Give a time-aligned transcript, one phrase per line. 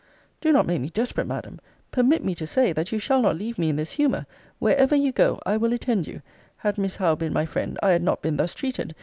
[0.41, 1.59] Do not make me desperate, Madam.
[1.91, 4.25] Permit me to say, that you shall not leave me in this humour.
[4.57, 6.23] Wherever you go, I will attend you.
[6.57, 8.95] Had Miss Howe been my friend, I had not been thus treated.